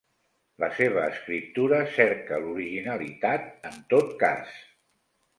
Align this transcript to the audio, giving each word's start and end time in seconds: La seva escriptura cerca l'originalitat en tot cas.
La 0.61 0.67
seva 0.77 1.01
escriptura 1.15 1.81
cerca 1.97 2.39
l'originalitat 2.45 3.45
en 3.71 3.77
tot 3.95 4.15
cas. 4.25 4.57